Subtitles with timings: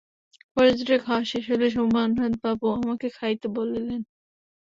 [0.57, 4.01] বরযাত্রীদের খাওয়া শেষ হইলে শম্ভুনাথবাবু আমাকে খাইতে বলিলেন।